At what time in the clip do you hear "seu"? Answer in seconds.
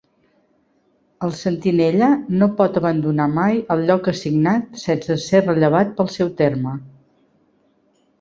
6.15-6.33